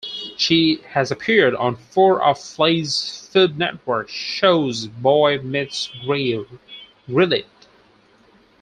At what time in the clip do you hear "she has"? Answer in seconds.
0.35-1.11